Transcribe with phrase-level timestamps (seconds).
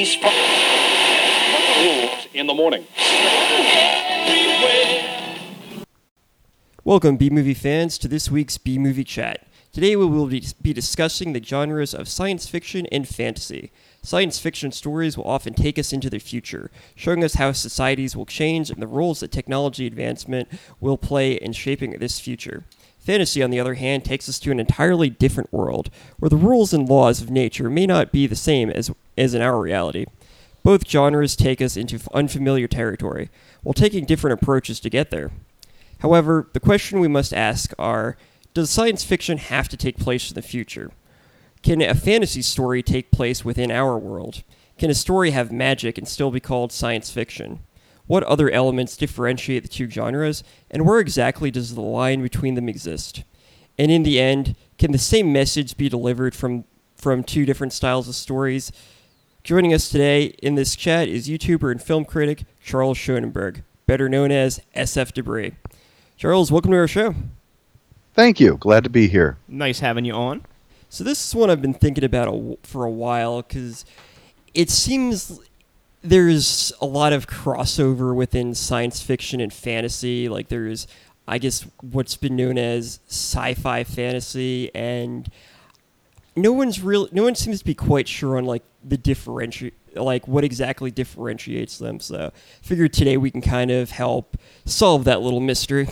[0.00, 0.16] these
[1.76, 2.86] rules in the morning.
[6.84, 9.46] Welcome, B movie fans, to this week's B movie chat.
[9.72, 13.72] Today we will be discussing the genres of science fiction and fantasy.
[14.00, 18.24] Science fiction stories will often take us into the future, showing us how societies will
[18.24, 20.48] change and the roles that technology advancement
[20.80, 22.64] will play in shaping this future.
[23.00, 26.74] Fantasy, on the other hand, takes us to an entirely different world, where the rules
[26.74, 30.04] and laws of nature may not be the same as, as in our reality.
[30.62, 33.30] Both genres take us into unfamiliar territory,
[33.62, 35.30] while taking different approaches to get there.
[36.00, 38.18] However, the question we must ask are
[38.52, 40.92] Does science fiction have to take place in the future?
[41.62, 44.42] Can a fantasy story take place within our world?
[44.78, 47.60] Can a story have magic and still be called science fiction?
[48.10, 52.68] What other elements differentiate the two genres, and where exactly does the line between them
[52.68, 53.22] exist?
[53.78, 56.64] And in the end, can the same message be delivered from,
[56.96, 58.72] from two different styles of stories?
[59.44, 64.32] Joining us today in this chat is YouTuber and film critic Charles Sonnenberg, better known
[64.32, 65.52] as SF Debris.
[66.16, 67.14] Charles, welcome to our show.
[68.14, 68.56] Thank you.
[68.56, 69.38] Glad to be here.
[69.46, 70.44] Nice having you on.
[70.88, 73.84] So this is one I've been thinking about a, for a while because
[74.52, 75.40] it seems
[76.02, 80.28] there's a lot of crossover within science fiction and fantasy.
[80.28, 80.86] Like there's,
[81.28, 85.30] I guess, what's been known as sci-fi fantasy, and
[86.36, 87.08] no one's real.
[87.12, 91.78] No one seems to be quite sure on like the differentiate, like what exactly differentiates
[91.78, 92.00] them.
[92.00, 95.88] So, I figured today we can kind of help solve that little mystery.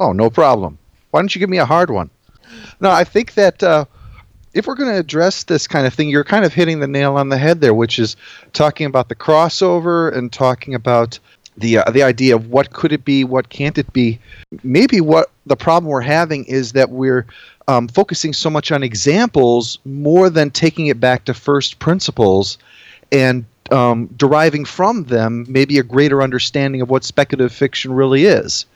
[0.00, 0.78] Oh, no problem.
[1.10, 2.10] Why don't you give me a hard one?
[2.80, 3.84] No, I think that uh,
[4.54, 7.16] if we're going to address this kind of thing, you're kind of hitting the nail
[7.16, 8.16] on the head there, which is
[8.52, 11.18] talking about the crossover and talking about
[11.56, 14.18] the uh, the idea of what could it be, what can't it be.
[14.62, 17.26] Maybe what the problem we're having is that we're
[17.68, 22.58] um, focusing so much on examples more than taking it back to first principles
[23.10, 28.66] and um, deriving from them maybe a greater understanding of what speculative fiction really is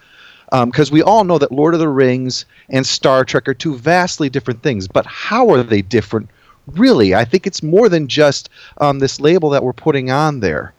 [0.50, 3.76] because um, we all know that Lord of the Rings and Star Trek are two
[3.76, 4.86] vastly different things.
[4.88, 6.30] But how are they different?
[6.66, 8.48] Really, I think it's more than just
[8.78, 10.72] um, this label that we're putting on there.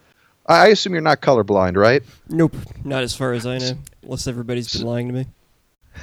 [0.47, 2.03] I assume you're not colorblind, right?
[2.29, 5.27] Nope, not as far as I know, unless everybody's been lying to me.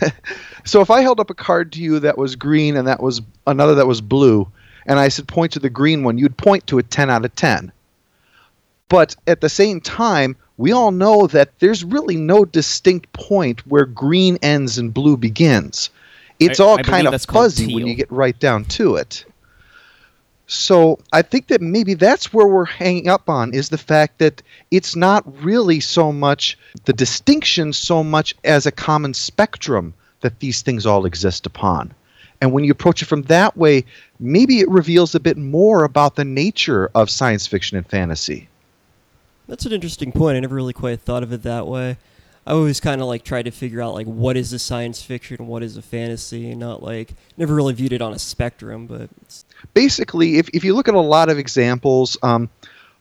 [0.64, 3.22] so if I held up a card to you that was green and that was
[3.46, 4.46] another that was blue,
[4.86, 7.34] and I said point to the green one, you'd point to a 10 out of
[7.34, 7.72] 10.
[8.88, 13.86] But at the same time, we all know that there's really no distinct point where
[13.86, 15.90] green ends and blue begins.
[16.38, 19.24] It's I, all I kind of fuzzy when you get right down to it.
[20.46, 24.42] So I think that maybe that's where we're hanging up on is the fact that
[24.70, 30.62] it's not really so much the distinction so much as a common spectrum that these
[30.62, 31.92] things all exist upon.
[32.40, 33.84] And when you approach it from that way,
[34.20, 38.48] maybe it reveals a bit more about the nature of science fiction and fantasy.
[39.46, 40.36] That's an interesting point.
[40.36, 41.98] I never really quite thought of it that way.
[42.46, 45.36] I always kind of like tried to figure out like what is a science fiction,
[45.40, 48.86] and what is a fantasy, and not like never really viewed it on a spectrum.
[48.86, 49.08] But
[49.72, 52.50] basically, if if you look at a lot of examples, um,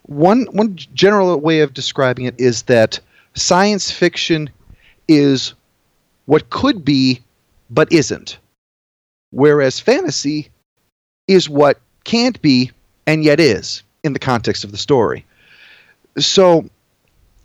[0.04, 3.00] one one general way of describing it is that
[3.36, 4.50] science fiction
[5.08, 5.54] is
[6.26, 7.22] what could be
[7.70, 8.38] but isn't,
[9.32, 10.50] whereas fantasy
[11.28, 12.72] is what can't be
[13.08, 15.26] and yet is in the context of the story
[16.18, 16.66] so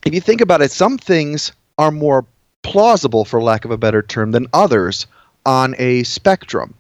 [0.05, 2.25] if you think about it, some things are more
[2.63, 5.07] plausible, for lack of a better term, than others
[5.47, 6.75] on a spectrum.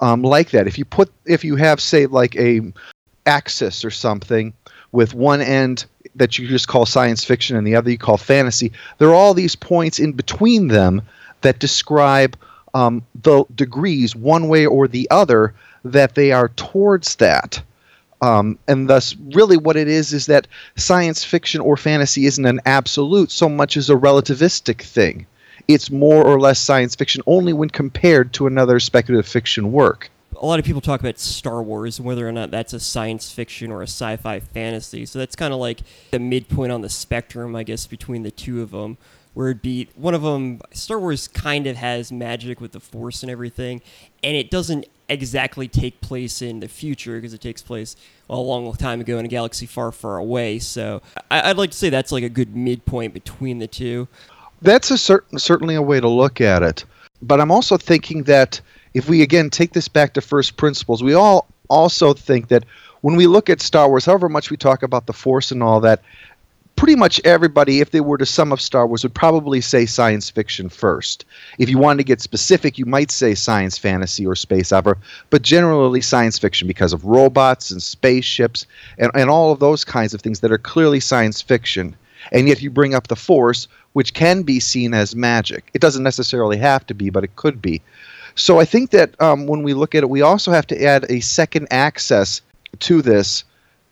[0.00, 2.60] Um, like that, if you put, if you have, say, like a
[3.26, 4.52] axis or something
[4.92, 5.84] with one end
[6.14, 9.34] that you just call science fiction and the other you call fantasy, there are all
[9.34, 11.02] these points in between them
[11.42, 12.36] that describe
[12.74, 17.62] um, the degrees, one way or the other, that they are towards that.
[18.20, 22.60] Um, and thus, really, what it is is that science fiction or fantasy isn't an
[22.66, 25.26] absolute so much as a relativistic thing.
[25.68, 30.10] It's more or less science fiction only when compared to another speculative fiction work.
[30.40, 33.30] A lot of people talk about Star Wars and whether or not that's a science
[33.30, 35.04] fiction or a sci fi fantasy.
[35.04, 35.80] So that's kind of like
[36.10, 38.98] the midpoint on the spectrum, I guess, between the two of them
[39.34, 43.22] where it'd be one of them star wars kind of has magic with the force
[43.22, 43.80] and everything
[44.24, 47.96] and it doesn't exactly take place in the future because it takes place
[48.28, 50.58] a long time ago in a galaxy far, far away.
[50.58, 54.08] So I, would like to say that's like a good midpoint between the two.
[54.60, 56.84] That's a certain certainly a way to look at it.
[57.22, 58.60] But I'm also thinking that
[58.94, 62.64] if we again take this back to first principles, we all also think that
[63.00, 65.80] when we look at Star Wars, however much we talk about the Force and all
[65.80, 66.02] that,
[66.78, 70.30] pretty much everybody, if they were to sum up Star Wars, would probably say science
[70.30, 71.24] fiction first.
[71.58, 74.96] If you wanted to get specific, you might say science fantasy or space opera,
[75.30, 78.64] but generally science fiction because of robots and spaceships
[78.96, 81.96] and, and all of those kinds of things that are clearly science fiction.
[82.30, 85.70] And yet you bring up the Force, which can be seen as magic.
[85.74, 87.82] It doesn't necessarily have to be, but it could be.
[88.36, 91.06] So I think that um, when we look at it, we also have to add
[91.08, 92.40] a second access
[92.78, 93.42] to this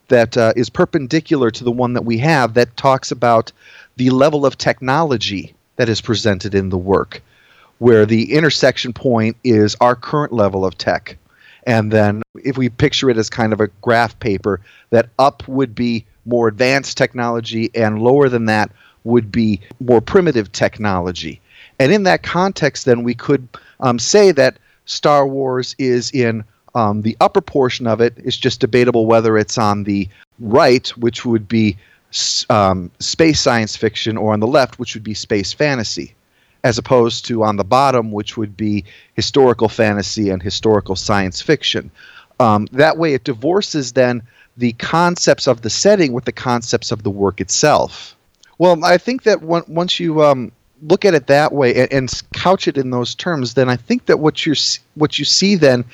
[0.09, 3.53] that uh, is perpendicular to the one that we have that talks about
[3.97, 7.23] the level of technology that is presented in the work,
[7.79, 11.17] where the intersection point is our current level of tech.
[11.67, 14.61] And then if we picture it as kind of a graph paper,
[14.91, 18.71] that up would be more advanced technology and lower than that
[19.05, 21.41] would be more primitive technology.
[21.79, 23.49] And in that context, then we could
[23.81, 26.45] um, say that Star Wars is in
[26.77, 30.09] um, the upper portion of it is just debatable whether it's on the
[30.39, 31.79] right, which would be
[32.51, 36.15] um, space science fiction, or on the left, which would be space fantasy,
[36.63, 38.85] as opposed to on the bottom, which would be
[39.15, 41.91] historical fantasy and historical science fiction.
[42.39, 44.23] Um, that way, it divorces then
[44.59, 48.15] the concepts of the setting with the concepts of the work itself.
[48.59, 50.53] Well, I think that once you um,
[50.83, 54.07] look at it that way and, and, couch it in those terms, then I think
[54.07, 54.55] that what you
[54.95, 55.85] what you see then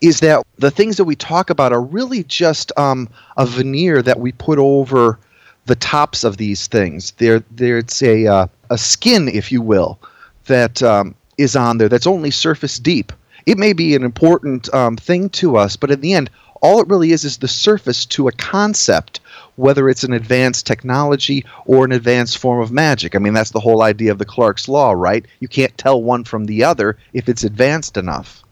[0.00, 4.20] is that the things that we talk about are really just um, a veneer that
[4.20, 5.18] we put over
[5.66, 7.12] the tops of these things.
[7.12, 9.98] There, there's a uh, a skin, if you will,
[10.46, 13.12] that um, is on there that's only surface deep.
[13.46, 16.30] It may be an important um, thing to us, but in the end,
[16.60, 19.20] all it really is is the surface to a concept
[19.58, 23.16] whether it's an advanced technology or an advanced form of magic.
[23.16, 25.26] I mean, that's the whole idea of the Clarke's Law, right?
[25.40, 28.44] You can't tell one from the other if it's advanced enough.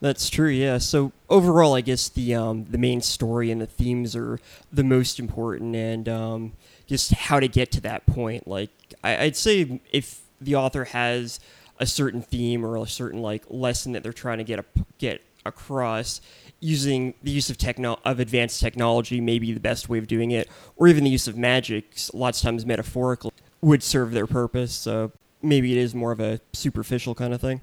[0.00, 0.78] That's true, yeah.
[0.78, 4.40] So overall, I guess the um, the main story and the themes are
[4.72, 6.52] the most important, and um,
[6.86, 8.46] just how to get to that point.
[8.46, 8.70] Like,
[9.02, 11.40] I, I'd say if the author has
[11.78, 14.64] a certain theme or a certain like lesson that they're trying to get a,
[14.98, 16.20] get across,
[16.60, 20.30] using the use of techno of advanced technology may be the best way of doing
[20.30, 24.72] it, or even the use of magic, lots of times metaphorical, would serve their purpose.
[24.72, 25.12] So
[25.42, 27.60] maybe it is more of a superficial kind of thing.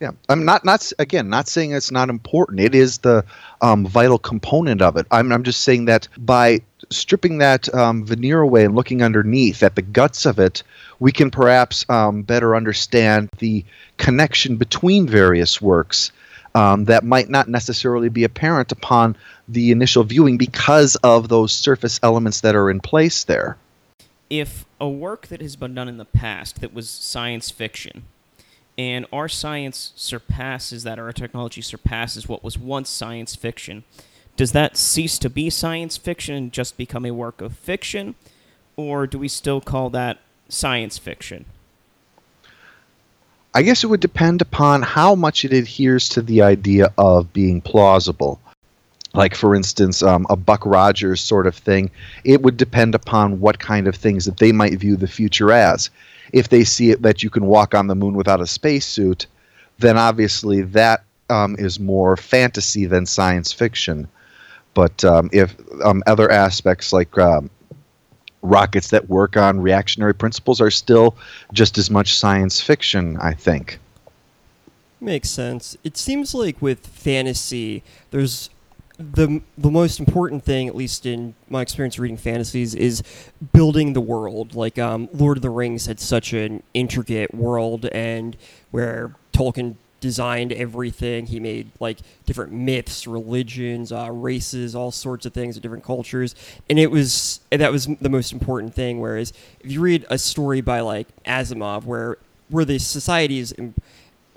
[0.00, 2.58] Yeah, I'm not not again not saying it's not important.
[2.58, 3.22] It is the
[3.60, 5.06] um, vital component of it.
[5.10, 9.74] I'm I'm just saying that by stripping that um, veneer away and looking underneath at
[9.74, 10.62] the guts of it,
[11.00, 13.62] we can perhaps um, better understand the
[13.98, 16.12] connection between various works
[16.54, 19.16] um, that might not necessarily be apparent upon
[19.48, 23.56] the initial viewing because of those surface elements that are in place there.
[24.28, 28.04] If a work that has been done in the past that was science fiction,
[28.78, 33.84] and our science surpasses that, our technology surpasses what was once science fiction,
[34.36, 38.14] does that cease to be science fiction and just become a work of fiction?
[38.76, 40.18] Or do we still call that
[40.48, 41.44] science fiction?
[43.52, 47.60] I guess it would depend upon how much it adheres to the idea of being
[47.60, 48.40] plausible.
[49.12, 51.90] Like, for instance, um, a Buck Rogers sort of thing,
[52.24, 55.90] it would depend upon what kind of things that they might view the future as.
[56.32, 59.26] If they see it that you can walk on the moon without a spacesuit,
[59.80, 64.06] then obviously that um, is more fantasy than science fiction.
[64.74, 67.50] But um, if um, other aspects like um,
[68.42, 71.16] rockets that work on reactionary principles are still
[71.52, 73.78] just as much science fiction, I think.
[75.00, 75.76] Makes sense.
[75.82, 78.50] It seems like with fantasy, there's
[78.98, 83.02] the the most important thing, at least in my experience reading fantasies, is
[83.52, 84.54] building the world.
[84.54, 88.36] Like um, Lord of the Rings had such an intricate world, and
[88.70, 91.26] where Tolkien designed everything.
[91.26, 96.34] He made like different myths, religions, uh, races, all sorts of things, different cultures,
[96.68, 99.00] and it was that was the most important thing.
[99.00, 103.54] Whereas if you read a story by like Asimov, where where the society is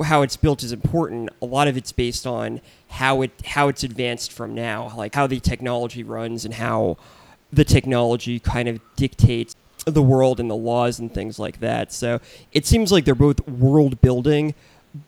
[0.01, 1.29] how it's built is important.
[1.41, 5.27] A lot of it's based on how it how it's advanced from now, like how
[5.27, 6.97] the technology runs and how
[7.51, 9.55] the technology kind of dictates
[9.85, 11.91] the world and the laws and things like that.
[11.91, 12.19] So
[12.51, 14.55] it seems like they're both world building,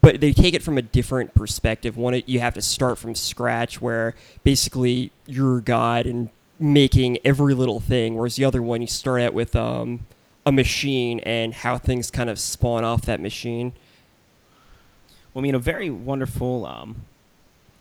[0.00, 1.96] but they take it from a different perspective.
[1.96, 6.28] One, you have to start from scratch, where basically you're God and
[6.58, 10.06] making every little thing, whereas the other one, you start out with um,
[10.44, 13.72] a machine and how things kind of spawn off that machine.
[15.32, 17.04] Well, I mean, a very wonderful um,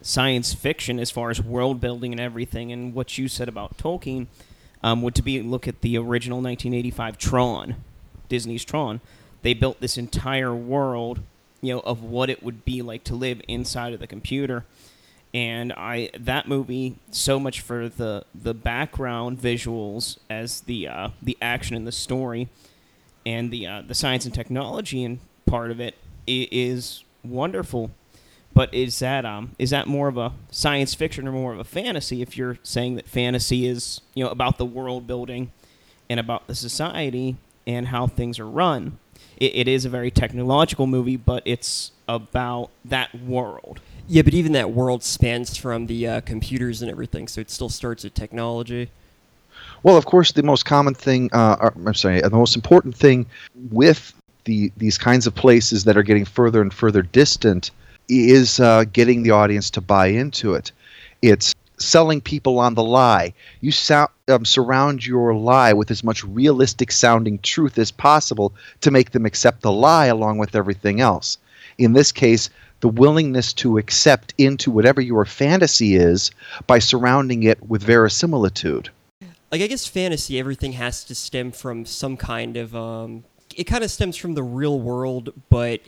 [0.02, 4.28] science fiction as far as world building and everything, and what you said about Tolkien
[4.84, 7.76] um, would to be look at the original 1985 Tron,
[8.30, 9.02] Disney's Tron.
[9.42, 11.22] They built this entire world
[11.66, 14.64] you know, of what it would be like to live inside of the computer.
[15.34, 21.38] and I that movie so much for the the background visuals as the uh, the
[21.42, 22.48] action and the story,
[23.26, 25.96] and the uh, the science and technology and part of it
[26.28, 27.92] i- is wonderful.
[28.54, 31.66] But is that um is that more of a science fiction or more of a
[31.66, 32.22] fantasy?
[32.22, 35.52] If you're saying that fantasy is you know about the world building
[36.10, 37.36] and about the society
[37.68, 39.00] and how things are run,
[39.38, 43.80] it, it is a very technological movie, but it's about that world.
[44.08, 47.70] Yeah, but even that world spans from the uh, computers and everything, so it still
[47.70, 48.90] starts with technology.
[49.84, 53.26] Well, of course, the most common thing, uh, or, I'm sorry, the most important thing
[53.72, 57.72] with the these kinds of places that are getting further and further distant
[58.08, 60.72] is uh, getting the audience to buy into it.
[61.22, 63.34] It's selling people on the lie.
[63.62, 68.92] You sou- um, surround your lie with as much realistic sounding truth as possible to
[68.92, 71.38] make them accept the lie along with everything else.
[71.78, 72.50] In this case,
[72.82, 76.32] the willingness to accept into whatever your fantasy is
[76.68, 78.90] by surrounding it with verisimilitude.
[79.52, 83.24] Like I guess fantasy, everything has to stem from some kind of um.
[83.56, 85.80] It kind of stems from the real world, but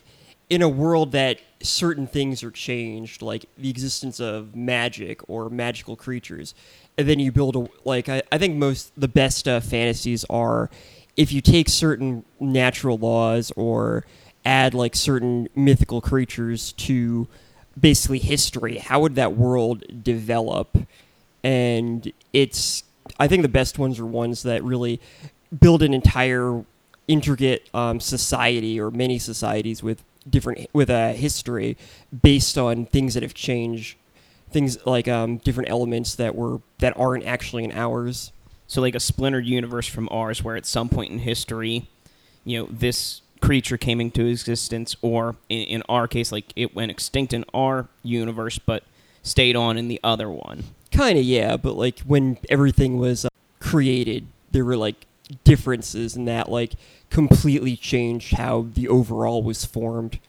[0.50, 5.96] in a world that certain things are changed, like the existence of magic or magical
[5.96, 6.56] creatures,
[6.98, 10.70] and then you build a like I, I think most the best uh, fantasies are
[11.16, 14.06] if you take certain natural laws or
[14.46, 17.27] add like certain mythical creatures to
[17.80, 18.77] basically history.
[18.77, 20.77] How would that world develop?
[21.44, 22.84] And it's
[23.20, 25.01] I think the best ones are ones that really
[25.60, 26.63] build an entire
[27.08, 31.77] intricate um, society or many societies with different with a history
[32.22, 33.98] based on things that have changed
[34.50, 38.31] things like um, different elements that were that aren't actually in ours
[38.67, 41.88] So like a splintered universe from ours, where at some point in history,
[42.43, 46.91] you know, this creature came into existence, or in, in our case, like it went
[46.91, 48.84] extinct in our universe, but
[49.24, 50.63] stayed on in the other one.
[50.91, 53.29] kind of yeah but like when everything was uh,
[53.60, 55.05] created there were like
[55.43, 56.74] differences in that like
[57.09, 60.19] completely changed how the overall was formed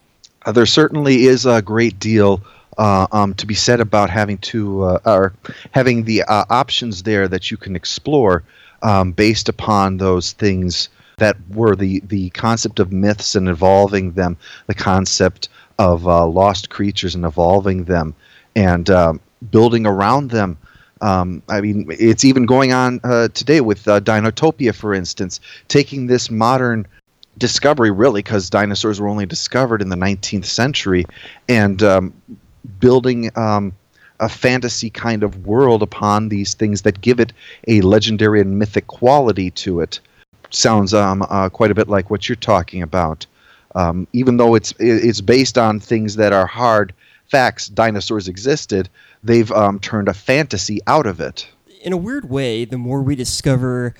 [0.47, 2.41] Uh, there certainly is a great deal
[2.79, 5.33] uh, um, to be said about having to uh, or
[5.73, 8.45] having the uh, options there that you can explore
[8.83, 14.37] um, based upon those things that were the the concept of myths and evolving them,
[14.67, 18.15] the concept of uh, lost creatures and evolving them,
[18.55, 19.21] and um,
[19.51, 20.57] building around them.
[21.01, 26.07] Um, I mean, it's even going on uh, today with uh, Dinotopia, for instance, taking
[26.07, 26.87] this modern
[27.37, 31.05] discovery, really, because dinosaurs were only discovered in the 19th century,
[31.49, 32.13] and um,
[32.81, 33.73] building um,
[34.21, 37.33] a fantasy kind of world upon these things that give it
[37.69, 40.01] a legendary and mythic quality to it.
[40.51, 43.27] Sounds um, uh, quite a bit like what you're talking about.
[43.75, 46.95] Um, even though it's it's based on things that are hard
[47.31, 48.89] facts, dinosaurs existed.
[49.23, 51.49] They've um, turned a fantasy out of it.
[51.83, 53.95] in a weird way, the more we discover,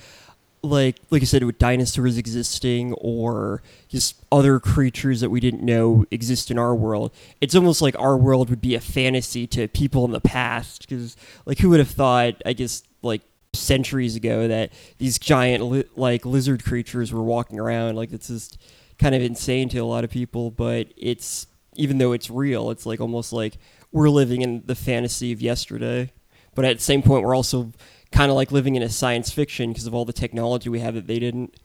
[0.61, 6.05] like like I said, with dinosaurs existing or just other creatures that we didn't know
[6.11, 10.05] exist in our world, it's almost like our world would be a fantasy to people
[10.05, 10.87] in the past.
[10.87, 12.41] Because like, who would have thought?
[12.45, 13.21] I guess like
[13.53, 17.95] centuries ago that these giant li- like lizard creatures were walking around.
[17.95, 18.57] Like it's just
[18.97, 21.47] kind of insane to a lot of people, but it's
[21.79, 23.57] even though it's real, it's like almost like
[23.91, 26.11] we're living in the fantasy of yesterday.
[26.55, 27.71] But at the same point, we're also
[28.11, 30.95] kind of like living in a science fiction because of all the technology we have
[30.95, 31.55] that they didn't.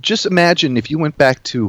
[0.00, 1.66] Just imagine if you went back to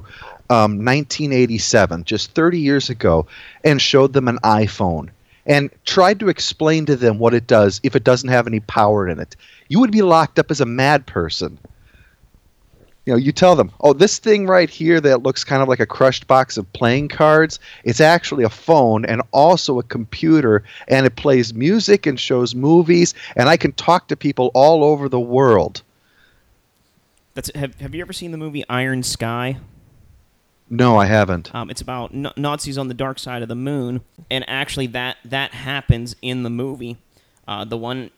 [0.50, 3.28] um, 1987, just 30 years ago,
[3.64, 5.10] and showed them an iPhone
[5.46, 9.08] and tried to explain to them what it does if it doesn't have any power
[9.08, 9.36] in it.
[9.68, 11.58] You would be locked up as a mad person.
[13.06, 15.82] You know, you tell them, oh, this thing right here that looks kind of like
[15.82, 21.06] a crushed box of playing cards, it's actually a phone and also a computer, and
[21.06, 25.20] it plays music and shows movies, and I can talk to people all over the
[25.20, 25.82] world.
[27.34, 29.58] That's have Have you ever seen the movie Iron Sky?
[30.70, 31.54] No, I haven't.
[31.54, 35.18] Um, it's about n- Nazis on the dark side of the moon, and actually that
[35.26, 36.98] that happens in the movie.
[37.48, 38.12] Uh, the one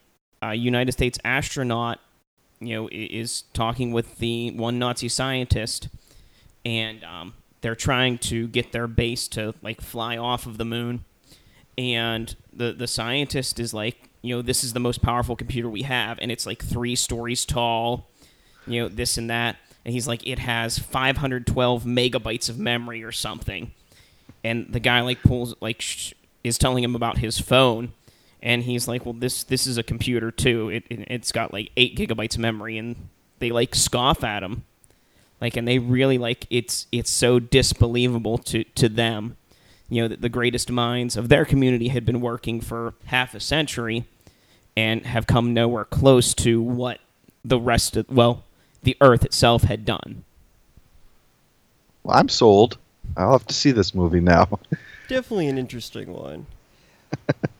[0.43, 1.99] uh, United States astronaut,
[2.59, 5.89] you know, is talking with the one Nazi scientist,
[6.65, 11.03] and um, they're trying to get their base to like fly off of the moon,
[11.77, 15.83] and the the scientist is like, you know, this is the most powerful computer we
[15.83, 18.07] have, and it's like three stories tall,
[18.67, 19.57] you know, this and that.
[19.83, 23.71] And he's like, it has 512 megabytes of memory or something.
[24.43, 27.93] And the guy like pulls like sh- is telling him about his phone,
[28.45, 30.69] and he's like, well, this this is a computer too.
[30.69, 32.95] It, it it's got like eight gigabytes of memory, and
[33.39, 34.63] they like scoff at him,
[35.41, 39.35] like, and they really like it's it's so disbelievable to to them
[39.89, 43.39] you know, that the greatest minds of their community had been working for half a
[43.39, 44.05] century
[44.75, 46.99] and have come nowhere close to what
[47.43, 48.43] the rest of, well,
[48.83, 50.23] the Earth itself had done.
[52.03, 52.77] Well, I'm sold.
[53.15, 54.59] I'll have to see this movie now.
[55.07, 56.47] Definitely an interesting one.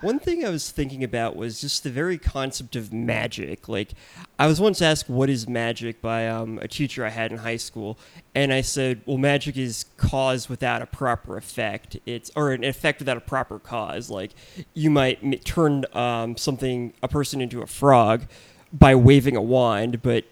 [0.00, 3.68] One thing I was thinking about was just the very concept of magic.
[3.68, 3.94] Like,
[4.38, 7.56] I was once asked, "What is magic?" by um, a teacher I had in high
[7.56, 7.98] school,
[8.32, 11.96] and I said, "Well, magic is cause without a proper effect.
[12.06, 14.08] It's or an effect without a proper cause.
[14.08, 14.32] Like,
[14.72, 18.26] you might m- turn um, something, a person, into a frog
[18.72, 20.24] by waving a wand, but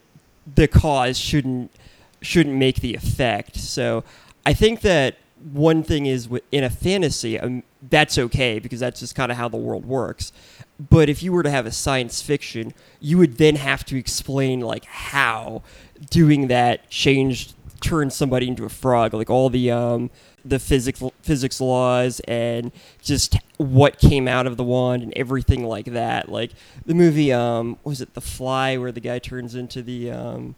[0.55, 1.73] the cause shouldn't
[2.21, 3.57] shouldn't make the effect.
[3.57, 4.05] So,
[4.45, 5.17] I think that
[5.53, 9.49] one thing is in a fantasy, um, that's okay because that's just kind of how
[9.49, 10.33] the world works.
[10.79, 14.61] But if you were to have a science fiction, you would then have to explain
[14.61, 15.63] like how
[16.11, 20.11] doing that changed turned somebody into a frog, like all the um,
[20.45, 25.87] the physics physics laws and just what came out of the wand and everything like
[25.87, 26.29] that.
[26.29, 26.53] Like
[26.85, 30.55] the movie, um, was it The Fly, where the guy turns into the um,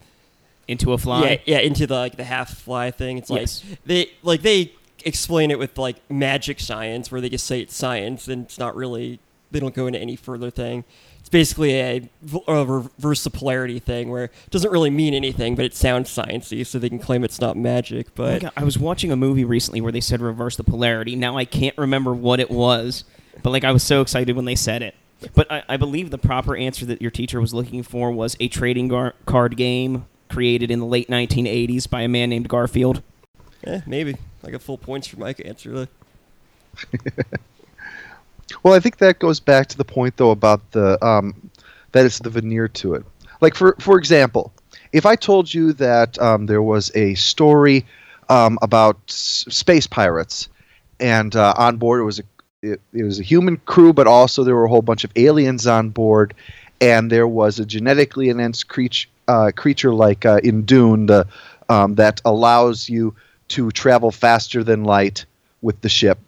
[0.69, 1.25] Into a fly?
[1.47, 3.19] yeah, yeah, into the like the half fly thing.
[3.19, 3.65] It's like Yes.
[3.87, 4.73] they like they
[5.05, 8.77] explain it with like magic science, where they just say it's science, and it's not
[8.77, 9.19] really.
[9.51, 10.85] They don't go into any further thing.
[11.21, 12.11] It's basically a
[12.47, 16.79] reverse the polarity thing where it doesn't really mean anything, but it sounds sciencey, so
[16.79, 18.09] they can claim it's not magic.
[18.11, 21.17] Oh But God, I was watching a movie recently where they said reverse the polarity.
[21.17, 23.05] Now I can't remember what it was,
[23.43, 24.95] but like I was so excited when they said it.
[25.35, 28.49] But I, I believe the proper answer that your teacher was looking for was a
[28.49, 33.03] trading gar- card game created in the late 1980s by a man named Garfield.
[33.65, 35.71] eh, maybe I got full points for my answer.
[35.73, 35.87] though.
[38.63, 41.51] Well, I think that goes back to the point though about the um,
[41.93, 43.05] that it's the veneer to it.
[43.41, 44.53] Like for for example,
[44.93, 47.85] if I told you that um, there was a story
[48.31, 50.49] um, about s- space pirates,
[50.99, 52.23] and uh, on board it was a
[52.63, 55.67] it, it was a human crew, but also there were a whole bunch of aliens
[55.67, 56.33] on board,
[56.81, 61.27] and there was a genetically enhanced creature uh, creature like uh, in Dune the
[61.69, 63.15] um, that allows you
[63.49, 65.25] to travel faster than light
[65.63, 66.19] with the ship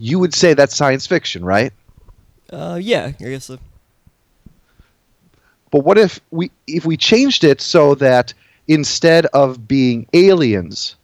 [0.00, 1.72] you would say that's science fiction, right?
[2.50, 3.58] Uh, yeah, I guess so.
[5.70, 8.32] But what if we if we changed it so that
[8.66, 10.96] instead of being aliens,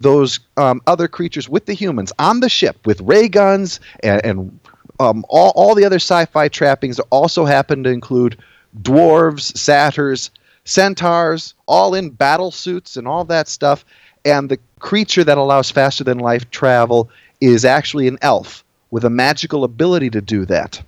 [0.00, 4.60] those um, other creatures with the humans on the ship with ray guns and, and
[4.98, 8.36] um, all, all the other sci-fi trappings also happen to include
[8.82, 10.30] dwarves, satyrs,
[10.70, 13.84] centaurs, all in battle suits and all that stuff.
[14.24, 19.10] And the creature that allows faster than life travel is actually an elf with a
[19.10, 20.82] magical ability to do that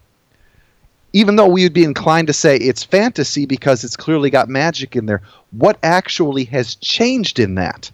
[1.14, 4.97] even though we would be inclined to say it's fantasy because it's clearly got magic
[4.97, 7.90] in there, what actually has changed in that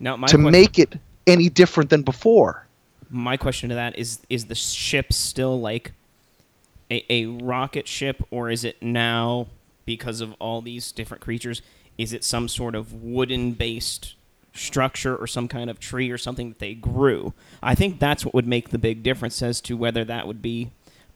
[0.00, 2.66] Now, my to question- make it any different than before?
[3.08, 5.92] my question to that is: Is the ship still like
[6.90, 9.46] a, a rocket ship, or is it now
[9.86, 11.62] because of all these different creatures?
[11.96, 14.14] Is it some sort of wooden-based
[14.52, 17.32] structure, or some kind of tree, or something that they grew?
[17.62, 20.70] I think that's what would make the big difference as to whether that would be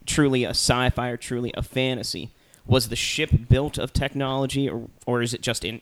[0.06, 2.30] truly a sci-fi or truly a fantasy.
[2.66, 5.80] Was the ship built of technology, or or is it just in,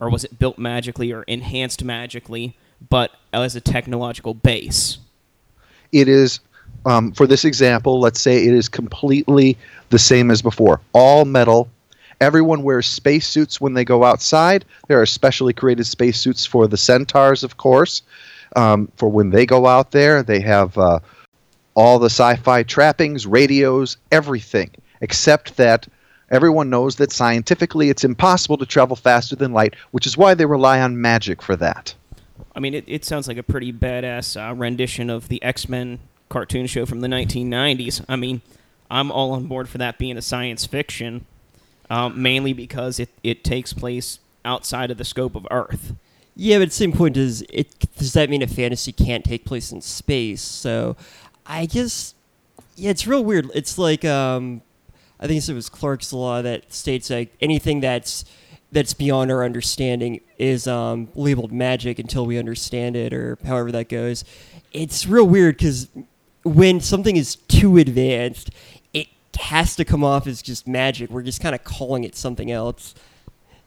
[0.00, 2.56] or was it built magically or enhanced magically,
[2.90, 4.98] but as a technological base?
[5.92, 6.40] It is,
[6.86, 9.56] um, for this example, let's say it is completely
[9.90, 11.68] the same as before all metal.
[12.20, 14.64] Everyone wears spacesuits when they go outside.
[14.88, 18.02] There are specially created spacesuits for the centaurs, of course,
[18.56, 20.22] um, for when they go out there.
[20.22, 21.00] They have uh,
[21.74, 25.86] all the sci fi trappings, radios, everything, except that
[26.30, 30.46] everyone knows that scientifically it's impossible to travel faster than light, which is why they
[30.46, 31.94] rely on magic for that.
[32.54, 36.00] I mean, it, it sounds like a pretty badass uh, rendition of the X Men
[36.28, 38.04] cartoon show from the 1990s.
[38.08, 38.42] I mean,
[38.90, 41.26] I'm all on board for that being a science fiction,
[41.94, 45.94] um, mainly because it, it takes place outside of the scope of Earth.
[46.34, 49.70] Yeah, but the same point, does it does that mean a fantasy can't take place
[49.70, 50.42] in space?
[50.42, 50.96] So,
[51.46, 52.16] I guess,
[52.74, 53.48] yeah, it's real weird.
[53.54, 54.62] It's like um,
[55.20, 58.24] I think it was Clarke's law that states like anything that's
[58.72, 63.88] that's beyond our understanding is um, labeled magic until we understand it, or however that
[63.88, 64.24] goes.
[64.72, 65.88] It's real weird because
[66.42, 68.50] when something is too advanced,
[69.36, 71.10] has to come off as just magic.
[71.10, 72.94] We're just kind of calling it something else.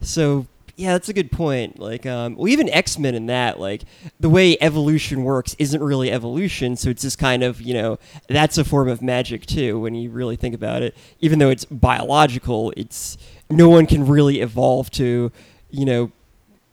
[0.01, 1.79] So yeah, that's a good point.
[1.79, 3.81] Like, um, well, even X Men in that, like,
[4.19, 7.97] the way evolution works isn't really evolution, so it's just kind of, you know,
[8.29, 10.95] that's a form of magic too when you really think about it.
[11.19, 13.17] Even though it's biological, it's
[13.49, 15.31] no one can really evolve to,
[15.71, 16.11] you know,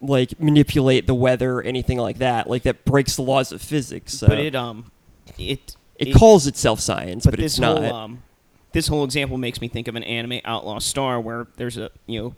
[0.02, 2.46] like manipulate the weather or anything like that.
[2.46, 4.12] Like that breaks the laws of physics.
[4.12, 4.90] So But it um,
[5.38, 7.78] it it, calls itself science, but, this it's not.
[7.78, 8.22] whole um,
[8.74, 12.20] this whole example makes me think of an anime Outlaw Star where there's a you
[12.20, 12.34] know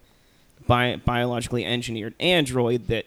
[0.68, 3.07] bi- biologically engineered android that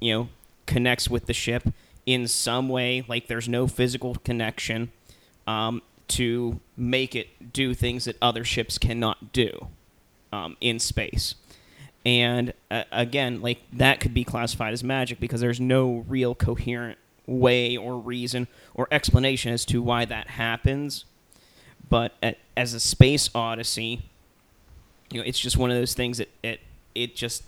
[0.00, 0.28] you know
[0.64, 1.64] connects with the ship
[2.06, 4.90] in some way like there's no physical connection
[5.46, 9.68] um, to make it do things that other ships cannot do
[10.32, 11.34] um, in space.
[12.06, 16.96] And uh, again like that could be classified as magic because there's no real coherent
[17.26, 21.04] way or reason or explanation as to why that happens
[21.88, 24.02] but at, as a space odyssey
[25.10, 26.60] you know it's just one of those things that it
[26.94, 27.44] it just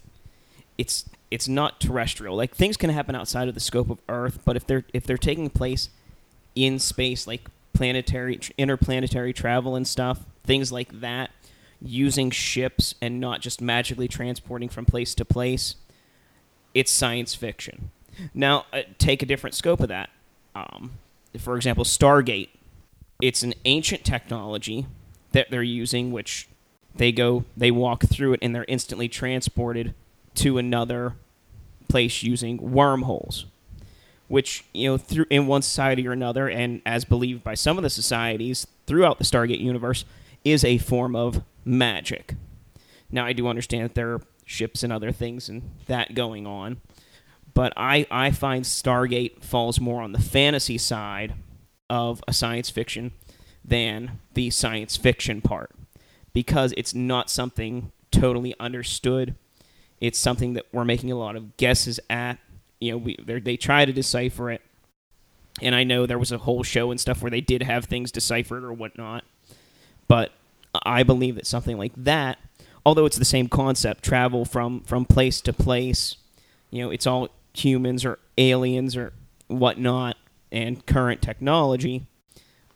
[0.79, 2.35] it's it's not terrestrial.
[2.35, 5.19] Like things can happen outside of the scope of earth but if they're if they're
[5.19, 5.91] taking place
[6.55, 11.31] in space like planetary interplanetary travel and stuff things like that
[11.81, 15.77] using ships and not just magically transporting from place to place
[16.73, 17.91] it's science fiction.
[18.35, 20.11] Now uh, take a different scope of that.
[20.55, 20.93] Um,
[21.39, 22.49] for example stargate
[23.23, 24.87] it's an ancient technology
[25.33, 26.49] that they're using which
[26.95, 29.95] they go they walk through it and they're instantly transported
[30.35, 31.15] to another
[31.89, 33.47] place using wormholes
[34.29, 37.83] which you know through in one society or another and as believed by some of
[37.83, 40.05] the societies throughout the stargate universe
[40.45, 42.35] is a form of magic.
[43.11, 46.81] Now i do understand that there are ships and other things and that going on
[47.55, 51.35] but i i find stargate falls more on the fantasy side
[51.91, 53.13] of a science fiction
[53.63, 55.71] than the science fiction part
[56.33, 59.35] because it's not something totally understood.
[60.01, 62.39] It's something that we're making a lot of guesses at.
[62.81, 64.63] You know, we they try to decipher it,
[65.61, 68.11] and I know there was a whole show and stuff where they did have things
[68.11, 69.25] deciphered or whatnot.
[70.09, 70.33] But
[70.85, 72.39] I believe that something like that,
[72.87, 76.17] although it's the same concept, travel from from place to place,
[76.71, 79.13] you know, it's all humans or aliens or
[79.49, 80.17] whatnot,
[80.53, 82.07] and current technology.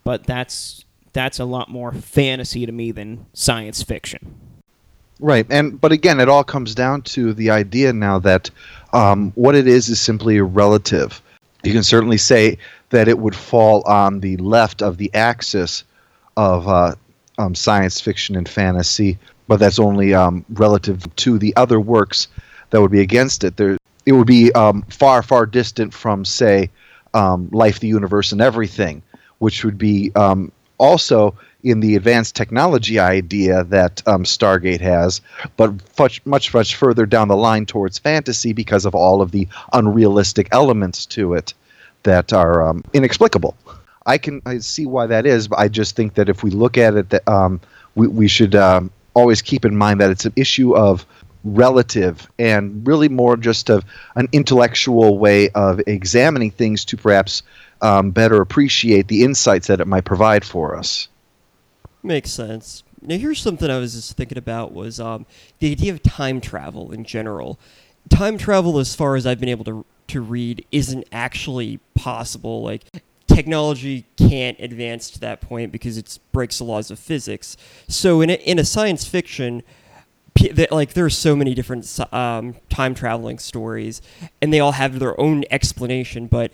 [0.05, 4.35] But that's that's a lot more fantasy to me than science fiction.
[5.21, 8.51] Right, and but again, it all comes down to the idea now that
[8.93, 11.23] um, what it is is simply relative.
[11.63, 12.59] You can certainly say
[12.91, 15.85] that it would fall on the left of the axis
[16.37, 16.95] of uh,
[17.39, 22.29] um, science fiction and fantasy, but that's only um, relative to the other works
[22.71, 23.57] that would be against it.
[23.57, 26.71] There, it would be um, far, far distant from, say,
[27.15, 29.03] um, Life, the Universe, and Everything,
[29.39, 35.23] which would be um, also in the advanced technology idea that um, Stargate has,
[35.57, 39.49] but much, much, much further down the line towards fantasy because of all of the
[39.73, 41.55] unrealistic elements to it
[42.03, 43.57] that are um, inexplicable.
[44.07, 46.77] I can I see why that is, but I just think that if we look
[46.77, 47.61] at it, that um,
[47.95, 51.07] we, we should um, always keep in mind that it's an issue of
[51.45, 53.85] relative and really more just of
[54.17, 57.43] an intellectual way of examining things to perhaps
[57.83, 61.09] um, better appreciate the insights that it might provide for us.
[62.03, 62.83] Makes sense.
[63.03, 65.27] Now, here's something I was just thinking about was um,
[65.59, 67.59] the idea of time travel in general.
[68.09, 72.63] Time travel, as far as I've been able to to read, isn't actually possible.
[72.63, 72.85] Like
[73.27, 77.57] technology can't advance to that point because it breaks the laws of physics.
[77.89, 79.63] So in a, in a science fiction,
[80.71, 84.03] like there are so many different um, time traveling stories,
[84.43, 86.53] and they all have their own explanation, but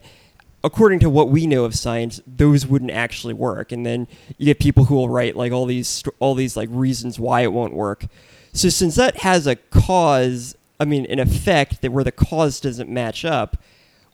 [0.62, 3.72] according to what we know of science, those wouldn't actually work.
[3.72, 4.06] And then
[4.38, 7.52] you get people who will write like all these all these like reasons why it
[7.52, 8.06] won't work.
[8.52, 12.90] So since that has a cause, I mean, an effect that where the cause doesn't
[12.90, 13.56] match up,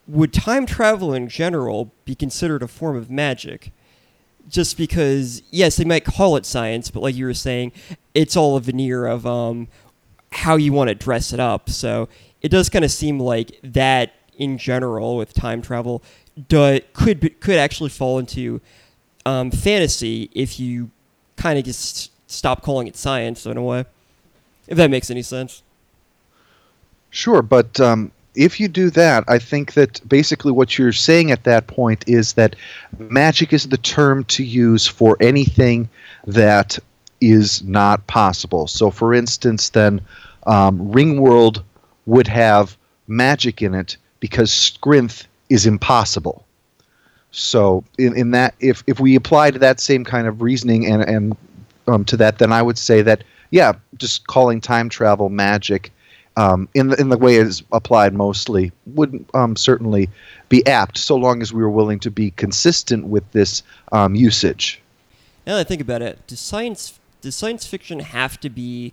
[0.06, 3.72] would time travel in general be considered a form of magic?
[4.48, 7.72] Just because, yes, they might call it science, but like you were saying,
[8.14, 9.68] it's all a veneer of um,
[10.30, 11.68] how you want to dress it up.
[11.68, 12.08] So
[12.42, 16.02] it does kind of seem like that in general with time travel
[16.48, 18.60] do, could could actually fall into
[19.24, 20.90] um, fantasy if you
[21.36, 23.84] kind of just stop calling it science in a way.
[24.68, 25.62] If that makes any sense.
[27.10, 31.44] Sure, but um, if you do that, I think that basically what you're saying at
[31.44, 32.54] that point is that
[32.98, 35.88] magic is the term to use for anything
[36.26, 36.78] that
[37.20, 38.66] is not possible.
[38.66, 40.02] So, for instance, then
[40.46, 41.62] um, Ringworld
[42.04, 42.76] would have
[43.08, 46.44] magic in it because scrith is impossible.
[47.30, 51.02] So in, in that, if, if we apply to that same kind of reasoning and,
[51.02, 51.36] and
[51.86, 55.92] um, to that, then I would say that, yeah, just calling time travel magic
[56.36, 60.08] um, in, the, in the way it is applied mostly would um, certainly
[60.48, 64.80] be apt, so long as we were willing to be consistent with this um, usage.
[65.46, 68.92] Now that I think about it, does science does science fiction have to be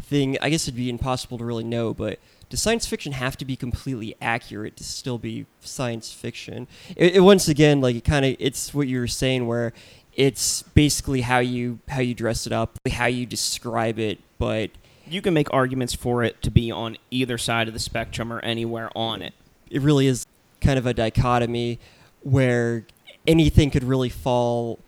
[0.00, 0.38] thing?
[0.40, 3.56] I guess it'd be impossible to really know, but does science fiction have to be
[3.56, 6.68] completely accurate to still be science fiction?
[6.96, 9.72] It, it once again, like it kind of, it's what you were saying, where
[10.14, 14.70] it's basically how you how you dress it up, how you describe it, but
[15.06, 18.40] You can make arguments for it to be on either side of the spectrum or
[18.40, 19.34] anywhere on it.
[19.70, 20.26] it really is
[20.60, 21.78] kind of a dichotomy
[22.22, 22.86] where
[23.26, 24.78] anything could really fall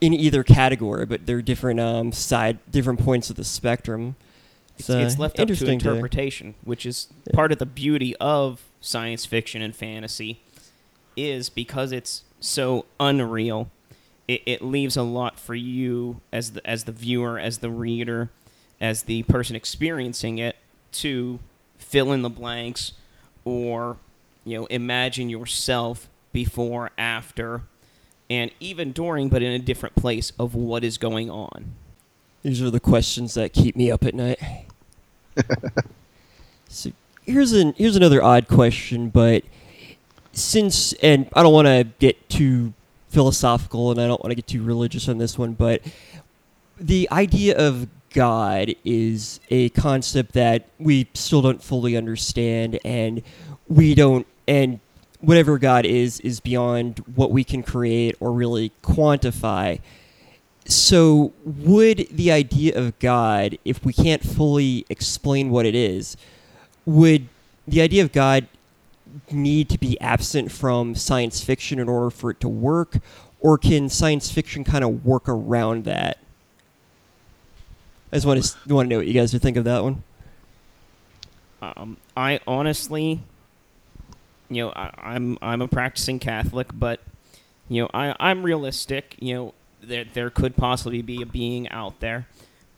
[0.00, 4.16] in either category, but they're different um, side, different points of the spectrum.
[4.78, 7.34] It's, uh, it's left up to interpretation, which is Yeah.
[7.34, 10.40] part of the beauty of science fiction and fantasy,
[11.16, 13.70] is because it's so unreal.
[14.28, 18.30] It, it leaves a lot for you as the as the viewer, as the reader,
[18.80, 20.56] as the person experiencing it
[20.92, 21.38] to
[21.78, 22.92] fill in the blanks,
[23.44, 23.96] or
[24.44, 27.62] you know imagine yourself before, after,
[28.30, 31.74] and even during, but in a different place of what is going on.
[32.42, 34.38] These are the questions that keep me up at night.
[36.68, 36.92] so
[37.24, 39.44] here's an here's another odd question, but
[40.32, 42.72] since and I don't want to get too
[43.08, 45.82] philosophical and I don't want to get too religious on this one, but
[46.78, 53.22] the idea of God is a concept that we still don't fully understand and
[53.68, 54.80] we don't and
[55.20, 59.80] whatever God is is beyond what we can create or really quantify.
[60.66, 66.16] So, would the idea of God, if we can't fully explain what it is,
[66.84, 67.28] would
[67.66, 68.46] the idea of God
[69.30, 72.98] need to be absent from science fiction in order for it to work?
[73.40, 76.18] Or can science fiction kind of work around that?
[78.12, 80.02] I just want to want to know what you guys would think of that one.
[81.60, 83.20] Um, I honestly,
[84.48, 87.00] you know, I, I'm I'm a practicing Catholic, but
[87.68, 89.16] you know, I I'm realistic.
[89.18, 92.26] You know, there there could possibly be a being out there,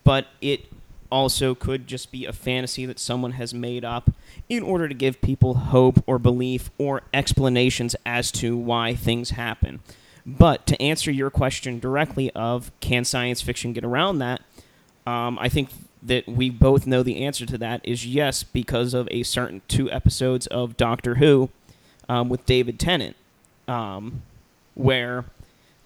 [0.03, 0.66] but it
[1.11, 4.11] also could just be a fantasy that someone has made up
[4.49, 9.81] in order to give people hope or belief or explanations as to why things happen.
[10.25, 14.43] But to answer your question directly of can science fiction get around that,
[15.11, 15.70] um, I think
[16.03, 19.90] that we both know the answer to that is yes, because of a certain two
[19.90, 21.51] episodes of Doctor Who
[22.09, 23.16] um, with David Tennant,
[23.66, 24.23] um,
[24.75, 25.25] where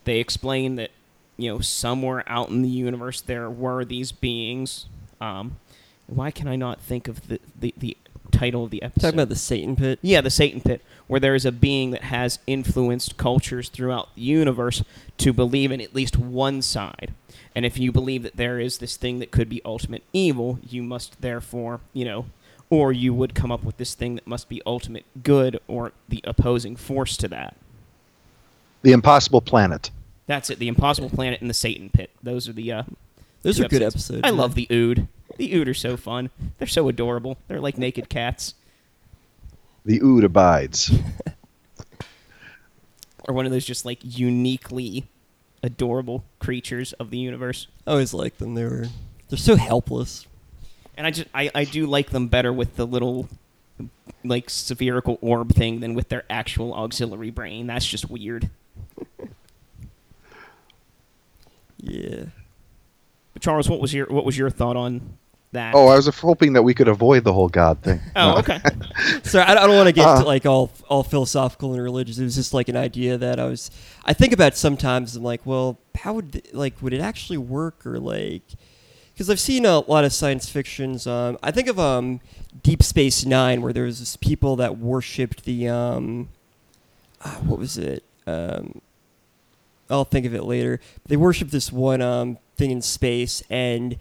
[0.04, 0.90] they explain that
[1.38, 4.86] you know somewhere out in the universe there were these beings.
[5.20, 5.56] Um,
[6.06, 7.96] why can I not think of the, the, the
[8.30, 9.00] title of the episode?
[9.06, 9.98] Talking about the Satan pit.
[10.02, 14.20] Yeah, the Satan pit, where there is a being that has influenced cultures throughout the
[14.20, 14.84] universe
[15.16, 17.14] to believe in at least one side.
[17.54, 20.82] And if you believe that there is this thing that could be ultimate evil, you
[20.82, 22.26] must therefore, you know,
[22.68, 26.20] or you would come up with this thing that must be ultimate good or the
[26.24, 27.56] opposing force to that.
[28.82, 29.90] The Impossible Planet.
[30.26, 30.58] That's it.
[30.58, 32.10] The Impossible Planet and the Satan Pit.
[32.22, 32.72] Those are the.
[32.72, 32.82] Uh,
[33.42, 34.22] Those two are good episodes.
[34.24, 34.34] I yeah.
[34.34, 35.06] love the Ood.
[35.36, 36.30] The Ood are so fun.
[36.58, 37.38] They're so adorable.
[37.48, 38.54] They're like naked cats.
[39.84, 40.90] The Ood abides.
[43.28, 45.06] or one of those just like uniquely
[45.64, 47.68] adorable creatures of the universe.
[47.86, 48.54] I always liked them.
[48.54, 48.86] They were
[49.30, 50.26] they're so helpless.
[50.96, 53.28] And I just I, I do like them better with the little
[54.22, 57.66] like spherical orb thing than with their actual auxiliary brain.
[57.66, 58.50] That's just weird.
[61.86, 62.24] Yeah.
[63.34, 65.18] But Charles, what was your what was your thought on
[65.54, 65.74] that?
[65.74, 68.00] Oh, I was hoping that we could avoid the whole God thing.
[68.16, 68.36] Oh, No.
[68.38, 68.60] okay.
[69.24, 70.20] So I, I don't want to get Uh.
[70.22, 72.18] to like all all philosophical and religious.
[72.18, 73.70] It was just like an idea that I was
[74.04, 75.16] I think about sometimes.
[75.16, 78.42] I'm like, well, how would th- like would it actually work or like
[79.12, 81.06] because I've seen a lot of science fictions.
[81.06, 82.20] Um, I think of um,
[82.62, 86.28] Deep Space Nine, where there was this people that worshipped the um,
[87.24, 88.02] ah, what was it?
[88.26, 88.80] Um,
[89.88, 90.80] I'll think of it later.
[91.06, 93.98] They worshipped this one um, thing in space, and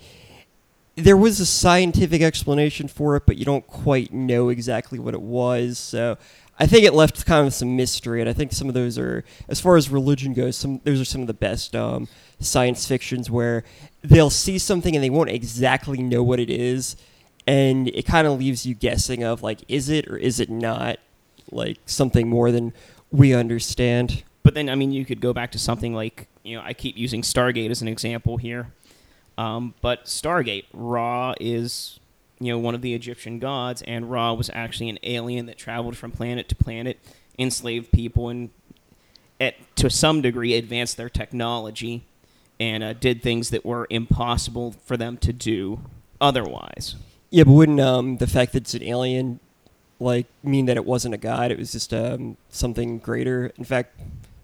[0.95, 5.21] there was a scientific explanation for it, but you don't quite know exactly what it
[5.21, 5.79] was.
[5.79, 6.17] So
[6.59, 9.23] I think it left kind of some mystery, and I think some of those are,
[9.49, 12.07] as far as religion goes, some those are some of the best um,
[12.39, 13.63] science fictions where
[14.03, 16.95] they'll see something and they won't exactly know what it is,
[17.47, 20.99] and it kind of leaves you guessing of like, is it or is it not,
[21.51, 22.73] like something more than
[23.11, 24.23] we understand.
[24.43, 26.97] But then, I mean, you could go back to something like, you know, I keep
[26.97, 28.73] using Stargate as an example here.
[29.37, 31.99] Um, but Stargate, Ra is,
[32.39, 35.97] you know, one of the Egyptian gods, and Ra was actually an alien that traveled
[35.97, 36.99] from planet to planet,
[37.37, 38.49] enslaved people, and
[39.39, 42.03] at, to some degree advanced their technology
[42.59, 45.79] and uh, did things that were impossible for them to do
[46.21, 46.95] otherwise.
[47.29, 49.39] Yeah, but wouldn't um, the fact that it's an alien
[49.99, 51.51] like mean that it wasn't a god?
[51.51, 53.51] It was just um, something greater.
[53.57, 53.99] In fact,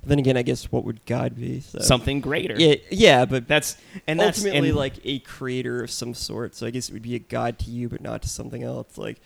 [0.09, 1.61] then again, I guess what would God be?
[1.61, 1.79] So.
[1.79, 2.55] Something greater.
[2.57, 6.55] Yeah, yeah, but That's and that's ultimately and- like a creator of some sort.
[6.55, 8.97] So I guess it would be a god to you, but not to something else.
[8.97, 9.21] Like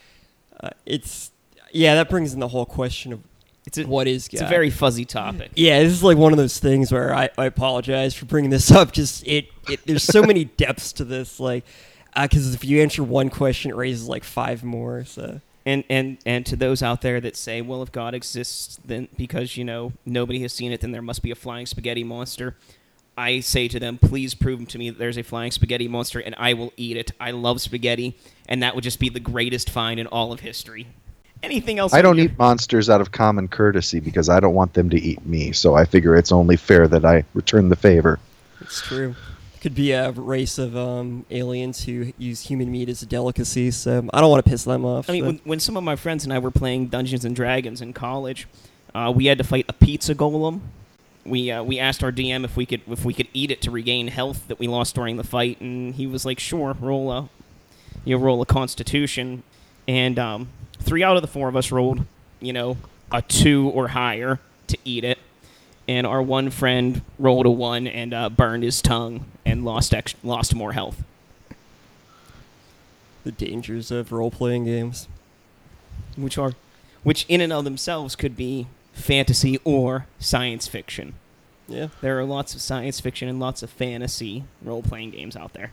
[0.59, 1.31] Uh, it's
[1.71, 3.19] yeah, that brings in the whole question of
[3.65, 4.33] It's a, what is God?
[4.33, 5.51] it's a very fuzzy topic.
[5.55, 8.69] Yeah, this is like one of those things where I, I apologize for bringing this
[8.79, 8.91] up.
[8.91, 11.39] Just it, it there's so many depths to this.
[11.39, 11.63] Like,
[12.15, 15.03] because if you answer one question, it raises like five more.
[15.05, 19.07] So And and and to those out there that say, well, if God exists, then
[19.17, 22.55] because you know nobody has seen it, then there must be a flying spaghetti monster.
[23.17, 26.33] I say to them, please prove to me that there's a flying spaghetti monster, and
[26.37, 27.11] I will eat it.
[27.19, 28.17] I love spaghetti,
[28.49, 30.87] and that would just be the greatest find in all of history.
[31.43, 31.93] Anything else?
[31.93, 34.99] I don't your- eat monsters out of common courtesy because I don't want them to
[34.99, 35.51] eat me.
[35.51, 38.19] So I figure it's only fair that I return the favor.
[38.61, 39.15] it's true.
[39.63, 43.71] Could be a race of um, aliens who use human meat as a delicacy.
[43.71, 45.09] So I don't want to piss them off.
[45.09, 47.81] I mean, when, when some of my friends and I were playing Dungeons and Dragons
[47.81, 48.45] in college,
[48.93, 50.59] uh, we had to fight a pizza golem.
[51.25, 53.71] We uh, we asked our DM if we could if we could eat it to
[53.71, 57.29] regain health that we lost during the fight, and he was like, "Sure, roll a
[58.03, 59.43] you roll a Constitution."
[59.87, 60.49] And um,
[60.79, 62.05] three out of the four of us rolled,
[62.41, 62.75] you know,
[63.13, 65.19] a two or higher to eat it,
[65.87, 70.15] and our one friend rolled a one and uh, burned his tongue and lost ex-
[70.23, 71.03] lost more health.
[73.23, 75.07] the dangers of role playing games.
[76.15, 76.53] which are
[77.03, 81.13] which in and of themselves could be fantasy or science fiction.
[81.67, 81.87] Yeah.
[82.01, 85.71] There are lots of science fiction and lots of fantasy role-playing games out there.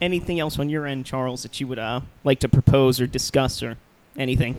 [0.00, 3.62] Anything else on your end, Charles, that you would uh, like to propose or discuss
[3.62, 3.76] or
[4.16, 4.56] anything?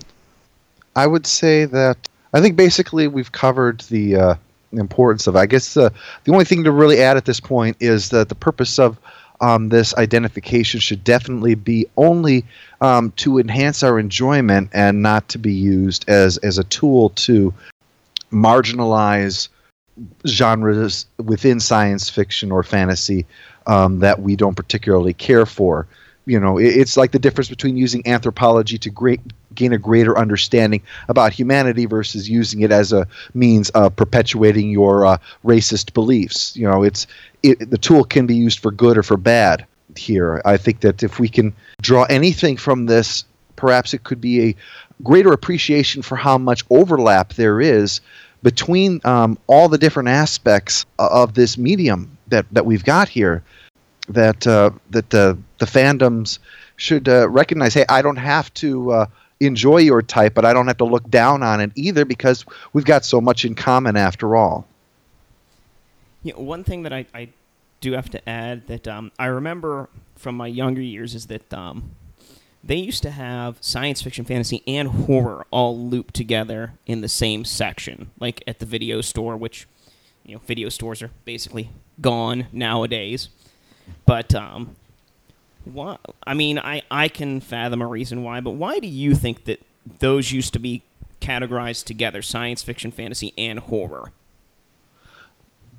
[0.95, 1.97] I would say that
[2.33, 4.35] I think basically we've covered the uh,
[4.79, 5.35] importance of.
[5.35, 5.89] I guess uh,
[6.23, 8.99] the only thing to really add at this point is that the purpose of
[9.41, 12.45] um, this identification should definitely be only
[12.81, 17.53] um, to enhance our enjoyment and not to be used as as a tool to
[18.31, 19.49] marginalize
[20.25, 23.25] genres within science fiction or fantasy
[23.67, 25.87] um, that we don't particularly care for.
[26.25, 29.19] You know, it's like the difference between using anthropology to great,
[29.53, 35.05] gain a greater understanding about humanity versus using it as a means of perpetuating your
[35.05, 36.55] uh, racist beliefs.
[36.55, 37.07] You know, it's
[37.43, 39.65] it, the tool can be used for good or for bad.
[39.95, 44.49] Here, I think that if we can draw anything from this, perhaps it could be
[44.49, 44.55] a
[45.03, 48.01] greater appreciation for how much overlap there is
[48.41, 53.43] between um, all the different aspects of this medium that, that we've got here
[54.09, 56.39] that uh, that the the fandoms
[56.75, 59.05] should uh, recognize hey I don't have to uh,
[59.39, 62.85] enjoy your type but I don't have to look down on it either because we've
[62.85, 64.67] got so much in common after all
[66.23, 67.29] know, one thing that I, I
[67.81, 71.91] do have to add that um, I remember from my younger years is that um,
[72.63, 77.43] they used to have science fiction, fantasy, and horror all looped together in the same
[77.43, 79.67] section, like at the video store, which
[80.23, 83.29] you know video stores are basically gone nowadays.
[84.05, 84.77] But um,
[85.65, 85.97] why?
[86.25, 89.61] I mean, I I can fathom a reason why, but why do you think that
[89.99, 90.83] those used to be
[91.21, 94.11] categorized together, science fiction, fantasy, and horror?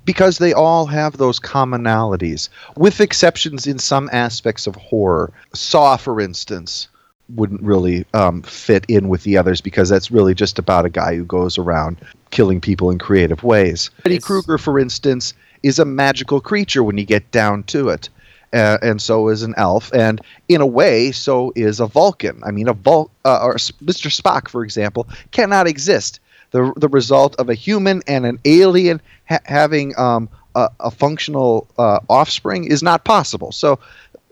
[0.05, 5.33] because they all have those commonalities, with exceptions in some aspects of horror.
[5.53, 6.87] Saw, for instance,
[7.33, 11.15] wouldn't really um, fit in with the others because that's really just about a guy
[11.15, 11.97] who goes around
[12.29, 13.89] killing people in creative ways.
[14.01, 18.09] Freddy Krueger, for instance, is a magical creature when you get down to it.
[18.55, 22.41] Uh, and so is an elf, and in a way, so is a Vulcan.
[22.45, 24.09] I mean, a Vul- uh, or Mr.
[24.09, 26.21] Spock, for example, cannot exist.
[26.51, 31.67] The the result of a human and an alien ha- having um, a, a functional
[31.77, 33.51] uh, offspring is not possible.
[33.51, 33.77] So,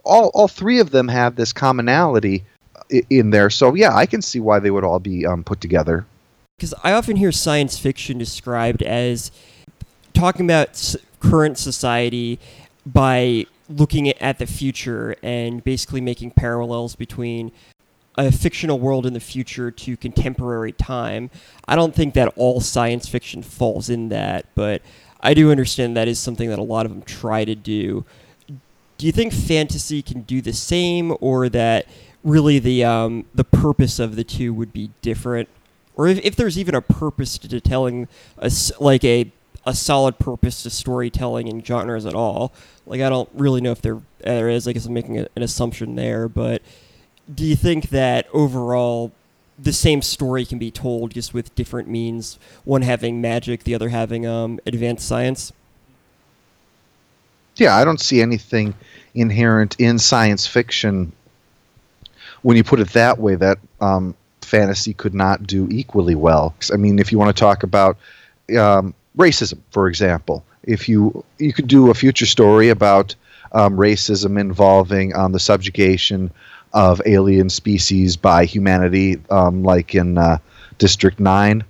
[0.06, 2.46] all all three of them have this commonality
[2.94, 3.50] i- in there.
[3.50, 6.06] So, yeah, I can see why they would all be um, put together.
[6.58, 9.32] because I often hear science fiction described as
[10.14, 12.40] talking about current society
[12.86, 17.52] by looking at- the future and basically making parallels between
[18.18, 21.30] a fictional world in the future to contemporary time.
[21.68, 24.82] I don't think that all science fiction falls in that, but
[25.22, 28.06] I do understand that is something that a lot of them try to do.
[28.98, 31.88] Do you think fantasy can do the same, or that
[32.24, 35.50] really the um, the purpose of the two would be different?
[35.96, 38.08] or if, if there's even a purpose to, telling
[38.38, 39.32] a s like a
[39.66, 42.54] a solid purpose to storytelling in genres at all.
[42.86, 44.68] Like I don't really know if there there is.
[44.68, 46.62] I guess I'm making a, an assumption there, but
[47.34, 49.12] do you think that overall
[49.58, 52.40] the same story can be told just with different means?
[52.66, 55.54] One having magic, the other having um, advanced science.
[57.56, 58.74] Yeah, I don't see anything
[59.14, 61.12] inherent in science fiction
[62.42, 66.56] when you put it that way that um, fantasy could not do equally well.
[66.74, 67.98] I mean, if you want to talk about
[68.58, 73.16] um, racism, for example, if you you could do a future story about
[73.54, 76.32] um, racism involving um, the subjugation
[76.74, 80.38] of alien species by humanity, um, like in uh,
[80.80, 81.64] District 9.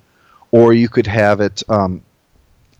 [0.52, 2.02] Or you could have it um,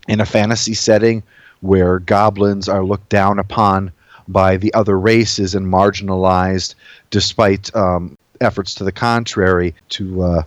[0.08, 1.22] in a fantasy setting
[1.60, 3.92] where goblins are looked down upon
[4.28, 6.74] by the other races and marginalized
[7.10, 10.42] despite um, efforts to the contrary to uh,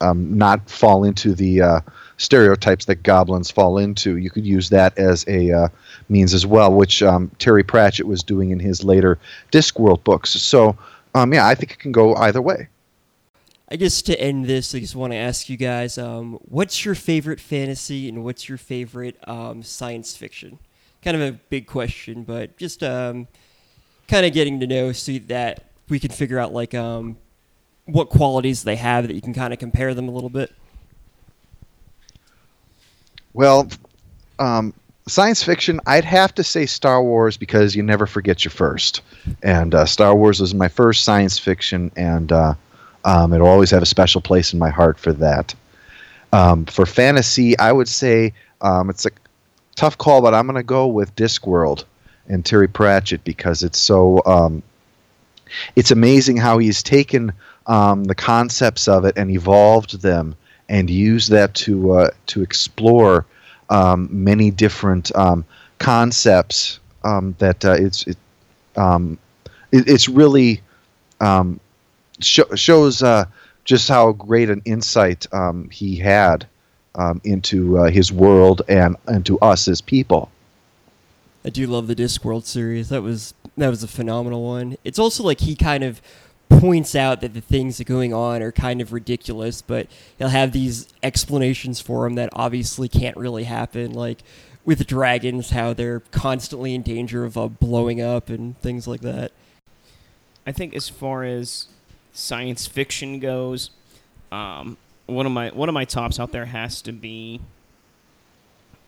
[0.00, 1.80] um, not fall into the uh,
[2.18, 4.16] stereotypes that goblins fall into.
[4.16, 5.68] You could use that as a uh,
[6.08, 9.18] means as well, which um, Terry Pratchett was doing in his later
[9.50, 10.30] Discworld books.
[10.30, 10.76] So,
[11.14, 12.68] um, yeah, I think it can go either way.
[13.70, 16.94] I guess to end this, I just want to ask you guys, um, what's your
[16.94, 20.58] favorite fantasy and what's your favorite um, science fiction?
[21.02, 23.28] Kind of a big question, but just um,
[24.08, 27.18] kind of getting to know so that we can figure out like um,
[27.84, 30.50] what qualities they have that you can kind of compare them a little bit.
[33.38, 33.68] Well,
[34.40, 34.74] um,
[35.06, 39.00] science fiction, I'd have to say Star Wars because you never forget your first.
[39.44, 42.54] And uh, Star Wars was my first science fiction, and uh,
[43.04, 45.54] um, it'll always have a special place in my heart for that.
[46.32, 49.10] Um, for fantasy, I would say um, it's a
[49.76, 51.84] tough call, but I'm going to go with Discworld
[52.26, 54.20] and Terry Pratchett because it's so.
[54.26, 54.64] Um,
[55.76, 57.32] it's amazing how he's taken
[57.68, 60.34] um, the concepts of it and evolved them
[60.68, 63.26] and use that to uh, to explore
[63.70, 65.44] um, many different um,
[65.78, 68.16] concepts um, that uh, it's it,
[68.76, 69.18] um,
[69.72, 70.60] it, it's really
[71.20, 71.60] um,
[72.20, 73.24] sh- shows uh,
[73.64, 75.26] just how great an insight
[75.70, 76.46] he had
[77.22, 80.30] into uh, his world and and to us as people.
[81.44, 82.88] I do love the Discworld series.
[82.88, 84.76] That was that was a phenomenal one.
[84.84, 86.02] It's also like he kind of
[86.48, 89.86] points out that the things that are going on are kind of ridiculous, but
[90.18, 93.92] he'll have these explanations for them that obviously can't really happen.
[93.92, 94.22] Like
[94.64, 99.32] with dragons, how they're constantly in danger of uh, blowing up and things like that.
[100.46, 101.66] I think as far as
[102.12, 103.70] science fiction goes,
[104.32, 104.76] um,
[105.06, 107.40] one of my one of my tops out there has to be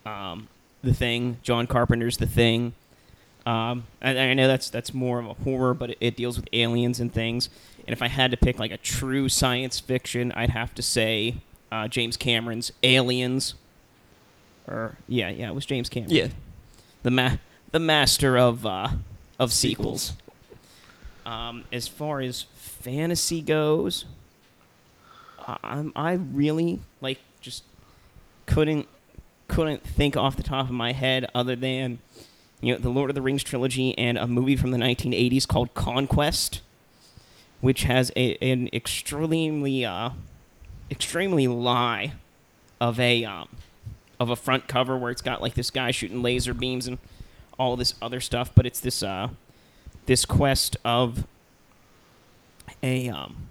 [0.05, 0.47] um,
[0.83, 2.73] the Thing, John Carpenter's The Thing.
[3.45, 6.47] Um, and I know that's that's more of a horror, but it, it, deals with
[6.53, 7.49] aliens and things.
[7.87, 11.37] And if I had to pick like a true science fiction, I'd have to say
[11.71, 13.55] uh, James Cameron's Aliens.
[14.67, 16.11] Or yeah, yeah, it was James Cameron.
[16.11, 16.27] Yeah,
[17.01, 17.37] the ma-
[17.71, 18.89] the master of uh,
[19.39, 20.13] of sequels.
[21.25, 24.05] Um, as far as fantasy goes,
[25.63, 27.63] I'm I really like just
[28.45, 28.87] couldn't
[29.47, 31.99] couldn't think off the top of my head other than
[32.61, 35.73] you know, the Lord of the Rings trilogy and a movie from the 1980s called
[35.73, 36.61] Conquest,
[37.59, 40.11] which has a, an extremely, uh,
[40.89, 42.13] extremely lie
[42.79, 43.49] of a, um,
[44.19, 46.99] of a front cover where it's got like this guy shooting laser beams and
[47.57, 49.29] all this other stuff, but it's this, uh,
[50.05, 51.25] this quest of
[52.83, 53.47] a, um,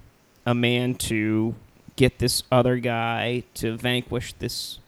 [0.46, 1.54] a man to
[1.96, 4.79] get this other guy to vanquish this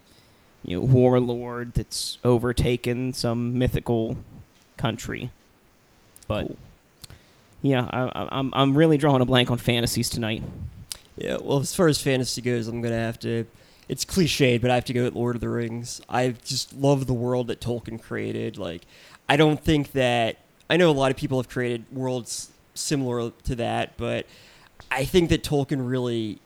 [0.65, 4.17] you know, warlord that's overtaken some mythical
[4.77, 5.31] country.
[6.29, 6.57] But cool.
[7.63, 10.43] yeah, I, I'm, I'm really drawing a blank on fantasies tonight.
[11.17, 13.47] Yeah, well, as far as fantasy goes, I'm gonna have to.
[13.89, 16.01] It's cliched, but I have to go with Lord of the Rings.
[16.09, 18.57] I just love the world that Tolkien created.
[18.57, 18.83] Like,
[19.29, 20.39] I don't think that
[20.71, 24.27] I know a lot of people have created worlds similar to that, but
[24.91, 26.39] I think that Tolkien really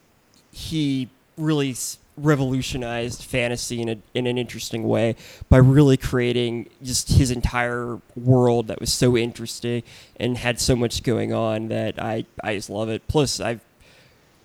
[0.51, 1.75] he really
[2.17, 5.17] revolutionized fantasy in, a, in an interesting way
[5.49, 9.83] by really creating just his entire world that was so interesting
[10.19, 13.07] and had so much going on that I, I just love it.
[13.09, 13.61] Plus, I've,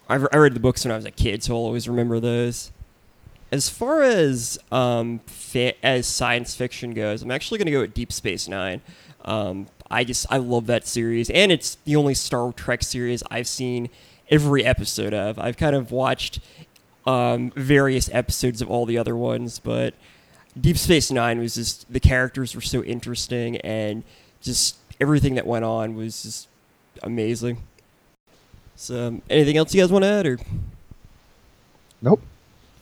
[0.10, 2.72] I've I read the books when I was a kid, so I'll always remember those.
[3.52, 7.94] As far as um, fa- as science fiction goes, I'm actually going to go with
[7.94, 8.82] Deep Space Nine.
[9.24, 13.48] Um, I just I love that series, and it's the only Star Trek series I've
[13.48, 13.90] seen
[14.30, 15.38] every episode of.
[15.38, 16.40] I've kind of watched
[17.06, 19.94] um, various episodes of all the other ones, but
[20.60, 24.04] Deep Space Nine was just the characters were so interesting and
[24.42, 26.48] just everything that went on was just
[27.04, 27.64] amazing.
[28.76, 30.40] So, um, anything else you guys want to add, or?
[32.02, 32.22] Nope.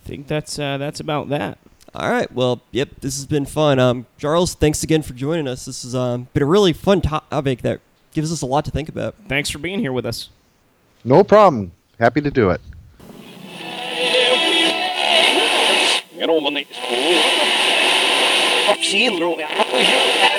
[0.06, 1.58] I think that's uh, that's about that.
[1.94, 2.32] All right.
[2.32, 2.90] Well, yep.
[3.02, 3.80] This has been fun.
[3.80, 5.66] Um, Charles, thanks again for joining us.
[5.66, 7.82] This has um, been a really fun topic that
[8.14, 9.16] gives us a lot to think about.
[9.28, 10.30] Thanks for being here with us.
[11.04, 11.72] No problem.
[12.00, 12.62] Happy to do it.
[16.28, 16.64] Råne.
[18.68, 20.39] Vaksiner jeg.